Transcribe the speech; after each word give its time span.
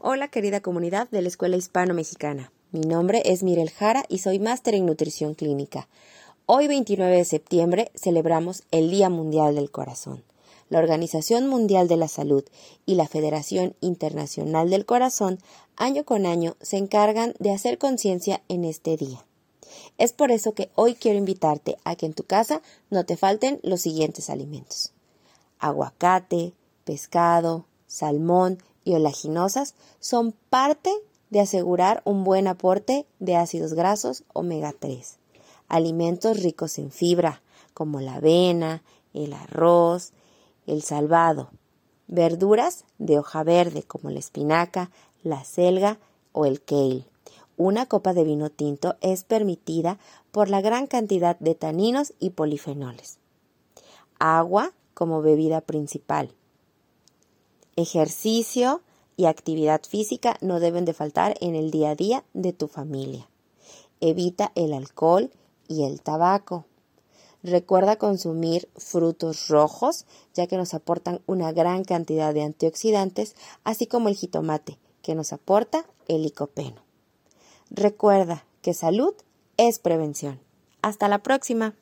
Hola 0.00 0.28
querida 0.28 0.60
comunidad 0.60 1.08
de 1.10 1.22
la 1.22 1.28
Escuela 1.28 1.56
Hispano-Mexicana. 1.56 2.52
Mi 2.70 2.82
nombre 2.82 3.20
es 3.24 3.42
Mirel 3.42 3.70
Jara 3.70 4.04
y 4.08 4.18
soy 4.18 4.38
máster 4.38 4.76
en 4.76 4.86
nutrición 4.86 5.34
clínica. 5.34 5.88
Hoy 6.46 6.68
29 6.68 7.16
de 7.16 7.24
septiembre 7.24 7.90
celebramos 7.96 8.62
el 8.70 8.92
Día 8.92 9.10
Mundial 9.10 9.56
del 9.56 9.72
Corazón. 9.72 10.22
La 10.68 10.78
Organización 10.78 11.48
Mundial 11.48 11.88
de 11.88 11.96
la 11.96 12.06
Salud 12.06 12.44
y 12.86 12.94
la 12.94 13.08
Federación 13.08 13.74
Internacional 13.80 14.70
del 14.70 14.86
Corazón 14.86 15.40
año 15.74 16.04
con 16.04 16.26
año 16.26 16.54
se 16.60 16.76
encargan 16.76 17.34
de 17.40 17.50
hacer 17.50 17.76
conciencia 17.78 18.40
en 18.46 18.64
este 18.64 18.96
día. 18.96 19.26
Es 19.98 20.12
por 20.12 20.30
eso 20.30 20.52
que 20.52 20.70
hoy 20.76 20.94
quiero 20.94 21.18
invitarte 21.18 21.76
a 21.82 21.96
que 21.96 22.06
en 22.06 22.14
tu 22.14 22.22
casa 22.22 22.62
no 22.88 23.04
te 23.04 23.16
falten 23.16 23.58
los 23.64 23.80
siguientes 23.80 24.30
alimentos. 24.30 24.92
Aguacate, 25.58 26.52
pescado, 26.84 27.64
salmón 27.88 28.58
y 28.88 28.94
olaginosas 28.94 29.74
son 30.00 30.32
parte 30.48 30.90
de 31.28 31.40
asegurar 31.40 32.00
un 32.06 32.24
buen 32.24 32.48
aporte 32.48 33.04
de 33.18 33.36
ácidos 33.36 33.74
grasos 33.74 34.24
omega 34.32 34.72
3. 34.72 35.18
Alimentos 35.68 36.40
ricos 36.42 36.78
en 36.78 36.90
fibra, 36.90 37.42
como 37.74 38.00
la 38.00 38.14
avena, 38.14 38.82
el 39.12 39.34
arroz, 39.34 40.12
el 40.66 40.80
salvado. 40.80 41.50
Verduras 42.06 42.86
de 42.96 43.18
hoja 43.18 43.42
verde, 43.42 43.82
como 43.82 44.08
la 44.08 44.20
espinaca, 44.20 44.90
la 45.22 45.44
selga 45.44 45.98
o 46.32 46.46
el 46.46 46.62
kale. 46.62 47.04
Una 47.58 47.84
copa 47.84 48.14
de 48.14 48.24
vino 48.24 48.48
tinto 48.48 48.96
es 49.02 49.24
permitida 49.24 49.98
por 50.30 50.48
la 50.48 50.62
gran 50.62 50.86
cantidad 50.86 51.38
de 51.40 51.54
taninos 51.54 52.14
y 52.18 52.30
polifenoles. 52.30 53.18
Agua 54.18 54.72
como 54.94 55.20
bebida 55.20 55.60
principal. 55.60 56.37
Ejercicio 57.78 58.82
y 59.16 59.26
actividad 59.26 59.82
física 59.88 60.36
no 60.40 60.58
deben 60.58 60.84
de 60.84 60.92
faltar 60.92 61.36
en 61.40 61.54
el 61.54 61.70
día 61.70 61.90
a 61.90 61.94
día 61.94 62.24
de 62.34 62.52
tu 62.52 62.66
familia. 62.66 63.28
Evita 64.00 64.50
el 64.56 64.72
alcohol 64.72 65.30
y 65.68 65.84
el 65.84 66.00
tabaco. 66.02 66.64
Recuerda 67.44 67.94
consumir 67.94 68.68
frutos 68.76 69.46
rojos, 69.46 70.06
ya 70.34 70.48
que 70.48 70.56
nos 70.56 70.74
aportan 70.74 71.20
una 71.26 71.52
gran 71.52 71.84
cantidad 71.84 72.34
de 72.34 72.42
antioxidantes, 72.42 73.36
así 73.62 73.86
como 73.86 74.08
el 74.08 74.16
jitomate, 74.16 74.76
que 75.00 75.14
nos 75.14 75.32
aporta 75.32 75.86
el 76.08 76.24
licopeno. 76.24 76.82
Recuerda 77.70 78.44
que 78.60 78.74
salud 78.74 79.14
es 79.56 79.78
prevención. 79.78 80.40
Hasta 80.82 81.06
la 81.06 81.22
próxima. 81.22 81.76